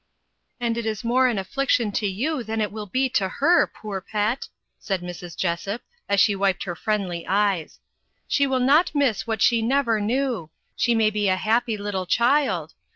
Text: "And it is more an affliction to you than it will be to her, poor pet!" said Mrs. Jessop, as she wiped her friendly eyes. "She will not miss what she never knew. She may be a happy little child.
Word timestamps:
"And 0.59 0.79
it 0.79 0.87
is 0.87 1.03
more 1.03 1.27
an 1.27 1.37
affliction 1.37 1.91
to 1.91 2.07
you 2.07 2.43
than 2.43 2.59
it 2.59 2.71
will 2.71 2.87
be 2.87 3.07
to 3.09 3.29
her, 3.29 3.67
poor 3.67 4.01
pet!" 4.01 4.47
said 4.79 5.01
Mrs. 5.03 5.37
Jessop, 5.37 5.83
as 6.09 6.19
she 6.19 6.35
wiped 6.35 6.63
her 6.63 6.73
friendly 6.75 7.23
eyes. 7.27 7.79
"She 8.27 8.47
will 8.47 8.59
not 8.59 8.95
miss 8.95 9.27
what 9.27 9.43
she 9.43 9.61
never 9.61 10.01
knew. 10.01 10.49
She 10.75 10.95
may 10.95 11.11
be 11.11 11.27
a 11.29 11.35
happy 11.35 11.77
little 11.77 12.07
child. 12.07 12.73